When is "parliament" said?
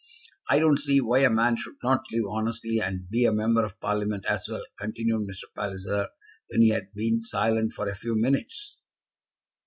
3.79-4.25